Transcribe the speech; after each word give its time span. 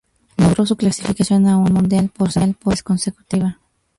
Logró 0.37 0.65
su 0.65 0.77
clasificación 0.77 1.45
a 1.45 1.57
un 1.57 1.71
Mundial 1.73 2.09
por 2.09 2.31
segunda 2.31 2.57
vez 2.65 2.81
consecutiva. 2.81 3.59